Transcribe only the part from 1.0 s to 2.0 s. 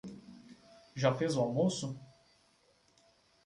fez o almoço?